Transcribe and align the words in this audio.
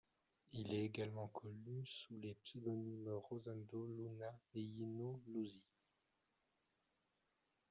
Il 0.53 0.73
est 0.73 0.85
également 0.85 1.27
connu 1.27 1.85
sous 1.85 2.17
les 2.17 2.33
pseudonymes 2.33 3.11
Rosendo 3.29 3.85
Luna 3.85 4.35
et 4.55 4.59
Yino 4.59 5.21
Luzzi. 5.27 5.63